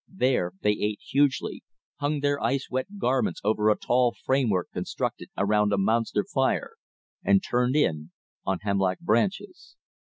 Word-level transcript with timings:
There 0.17 0.53
they 0.61 0.71
ate 0.71 0.99
hugely, 0.99 1.63
hung 1.97 2.21
their 2.21 2.41
ice 2.41 2.71
wet 2.71 2.97
garments 2.97 3.39
over 3.43 3.69
a 3.69 3.75
tall 3.77 4.15
framework 4.25 4.69
constructed 4.73 5.29
around 5.37 5.71
a 5.71 5.77
monster 5.77 6.23
fire, 6.23 6.71
and 7.23 7.39
turned 7.47 7.75
in 7.75 8.09
on 8.43 8.57
hemlock 8.63 8.97
branches. 8.97 9.75